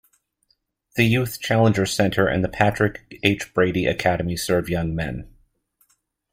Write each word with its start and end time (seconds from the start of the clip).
The 0.95 1.03
Youth 1.03 1.39
Challenge 1.39 1.87
Center 1.87 2.25
and 2.25 2.43
the 2.43 2.49
Patrick 2.49 3.19
H. 3.21 3.53
Brady 3.53 3.85
Academy 3.85 4.35
serve 4.35 4.67
young 4.67 4.95
men. 4.95 5.29